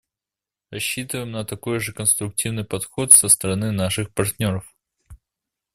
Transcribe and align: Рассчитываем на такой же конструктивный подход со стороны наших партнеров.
Рассчитываем 0.71 1.29
на 1.29 1.45
такой 1.45 1.77
же 1.79 1.93
конструктивный 1.93 2.65
подход 2.65 3.13
со 3.13 3.29
стороны 3.29 3.69
наших 3.71 4.11
партнеров. 4.15 4.65